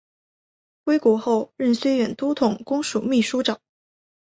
[0.83, 3.61] 归国后任绥远都统公署秘书长。